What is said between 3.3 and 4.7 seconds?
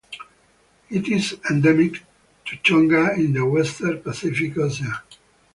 the western Pacific